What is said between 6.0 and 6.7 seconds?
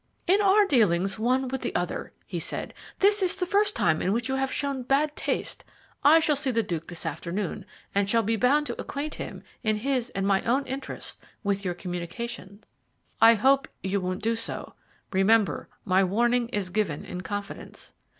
I shall see the